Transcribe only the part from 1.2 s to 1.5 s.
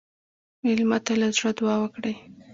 له زړه